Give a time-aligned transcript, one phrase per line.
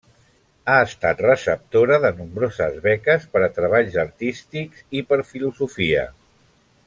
[0.71, 6.09] Ha estat receptora de nombroses beques per a treballs artístics i per filosofia.